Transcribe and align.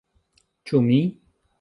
-Ĉu 0.71 0.83
mi? 0.89 0.99